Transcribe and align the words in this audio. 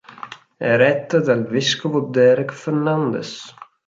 È 0.57 0.75
retta 0.77 1.19
dal 1.19 1.45
vescovo 1.45 1.99
Derek 1.99 2.51
Fernandes. 2.53 3.53